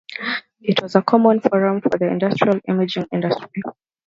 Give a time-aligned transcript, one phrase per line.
[0.61, 3.61] It was a common forum for the industrial imaging industry.